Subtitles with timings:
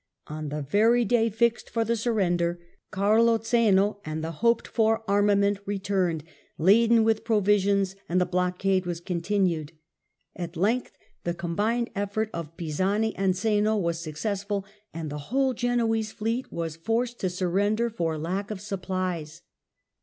[0.25, 2.59] On the very day fixed for the surrender,
[2.89, 6.23] Carlo Zeno and the hoped for armament re turned,
[6.57, 9.69] laden with provisions, and the blockade was con tinued.
[10.35, 16.13] At length the combined effort of Pisani and Zeno was successful, and the whole Genoese
[16.13, 19.43] fleet was forced to surrender for lack of supplies.